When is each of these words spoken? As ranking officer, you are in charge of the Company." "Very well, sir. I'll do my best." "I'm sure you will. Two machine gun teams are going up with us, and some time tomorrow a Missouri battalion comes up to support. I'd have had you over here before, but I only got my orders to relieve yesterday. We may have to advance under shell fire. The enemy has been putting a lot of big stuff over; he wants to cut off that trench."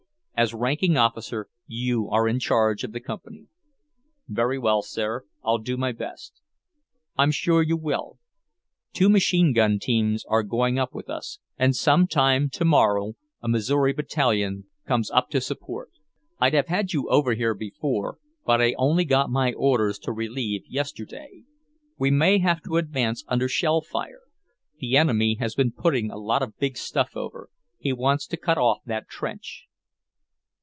As 0.33 0.55
ranking 0.55 0.97
officer, 0.97 1.49
you 1.67 2.09
are 2.09 2.27
in 2.27 2.39
charge 2.39 2.83
of 2.83 2.93
the 2.93 2.99
Company." 2.99 3.45
"Very 4.27 4.57
well, 4.57 4.81
sir. 4.81 5.23
I'll 5.43 5.59
do 5.59 5.77
my 5.77 5.91
best." 5.91 6.41
"I'm 7.15 7.29
sure 7.29 7.61
you 7.61 7.77
will. 7.77 8.17
Two 8.91 9.07
machine 9.07 9.53
gun 9.53 9.77
teams 9.77 10.25
are 10.25 10.41
going 10.41 10.79
up 10.79 10.95
with 10.95 11.11
us, 11.11 11.37
and 11.59 11.75
some 11.75 12.07
time 12.07 12.49
tomorrow 12.49 13.13
a 13.43 13.47
Missouri 13.47 13.93
battalion 13.93 14.63
comes 14.87 15.11
up 15.11 15.29
to 15.29 15.41
support. 15.41 15.91
I'd 16.39 16.55
have 16.55 16.69
had 16.69 16.91
you 16.91 17.07
over 17.11 17.35
here 17.35 17.53
before, 17.53 18.17
but 18.43 18.59
I 18.59 18.73
only 18.79 19.05
got 19.05 19.29
my 19.29 19.53
orders 19.53 19.99
to 19.99 20.11
relieve 20.11 20.65
yesterday. 20.67 21.43
We 21.99 22.09
may 22.09 22.39
have 22.39 22.63
to 22.63 22.77
advance 22.77 23.23
under 23.27 23.47
shell 23.47 23.81
fire. 23.81 24.21
The 24.79 24.97
enemy 24.97 25.35
has 25.39 25.53
been 25.53 25.71
putting 25.71 26.09
a 26.09 26.17
lot 26.17 26.41
of 26.41 26.57
big 26.57 26.77
stuff 26.77 27.15
over; 27.15 27.49
he 27.77 27.93
wants 27.93 28.25
to 28.25 28.37
cut 28.37 28.57
off 28.57 28.79
that 28.87 29.07
trench." 29.07 29.67